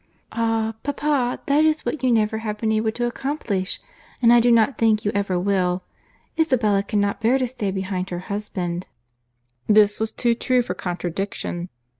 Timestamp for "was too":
9.99-10.33